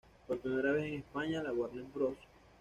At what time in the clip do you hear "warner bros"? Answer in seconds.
1.53-2.15